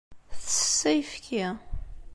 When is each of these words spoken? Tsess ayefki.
Tsess 0.37 0.81
ayefki. 0.91 1.45